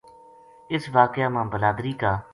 [0.73, 2.19] اس واقعہ ما بلادری کا